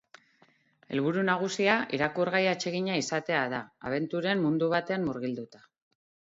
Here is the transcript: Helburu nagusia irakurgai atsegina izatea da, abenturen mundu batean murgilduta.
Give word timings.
Helburu 0.95 1.25
nagusia 1.27 1.75
irakurgai 1.99 2.41
atsegina 2.55 2.97
izatea 3.03 3.45
da, 3.55 3.63
abenturen 3.93 4.45
mundu 4.49 4.75
batean 4.77 5.09
murgilduta. 5.13 5.67